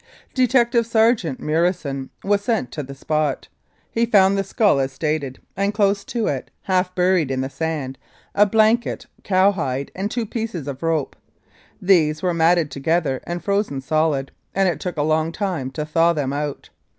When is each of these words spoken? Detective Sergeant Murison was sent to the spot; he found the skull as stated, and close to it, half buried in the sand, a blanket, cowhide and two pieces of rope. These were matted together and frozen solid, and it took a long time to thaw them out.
Detective 0.33 0.87
Sergeant 0.87 1.39
Murison 1.39 2.09
was 2.23 2.41
sent 2.41 2.71
to 2.71 2.81
the 2.81 2.95
spot; 2.95 3.49
he 3.91 4.03
found 4.07 4.35
the 4.35 4.43
skull 4.43 4.79
as 4.79 4.91
stated, 4.91 5.37
and 5.55 5.75
close 5.75 6.03
to 6.05 6.25
it, 6.25 6.49
half 6.63 6.95
buried 6.95 7.29
in 7.29 7.41
the 7.41 7.51
sand, 7.51 7.99
a 8.33 8.47
blanket, 8.47 9.05
cowhide 9.23 9.91
and 9.95 10.09
two 10.09 10.25
pieces 10.25 10.67
of 10.67 10.81
rope. 10.81 11.15
These 11.79 12.23
were 12.23 12.33
matted 12.33 12.71
together 12.71 13.21
and 13.27 13.43
frozen 13.43 13.79
solid, 13.79 14.31
and 14.55 14.67
it 14.67 14.79
took 14.79 14.97
a 14.97 15.03
long 15.03 15.31
time 15.31 15.69
to 15.73 15.85
thaw 15.85 16.13
them 16.13 16.33
out. 16.33 16.71